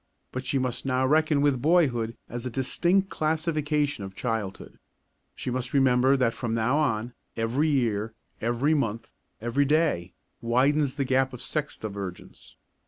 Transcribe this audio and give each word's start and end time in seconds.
But 0.31 0.47
she 0.47 0.57
must 0.57 0.83
now 0.83 1.05
reckon 1.05 1.41
with 1.43 1.61
boyhood 1.61 2.17
as 2.27 2.43
a 2.43 2.49
distinct 2.49 3.11
classification 3.11 4.03
of 4.03 4.15
childhood. 4.15 4.79
She 5.35 5.51
must 5.51 5.75
remember 5.75 6.17
that 6.17 6.33
from 6.33 6.55
now 6.55 6.79
on, 6.79 7.13
every 7.37 7.69
year, 7.69 8.15
every 8.41 8.73
month, 8.73 9.11
every 9.41 9.65
day, 9.65 10.13
widens 10.41 10.95
the 10.95 11.05
gap 11.05 11.33
of 11.33 11.41
sex 11.43 11.77
divergence. 11.77 12.55